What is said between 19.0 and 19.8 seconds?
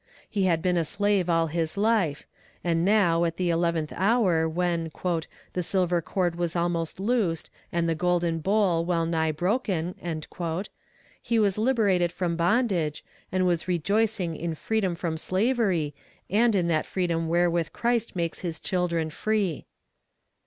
free.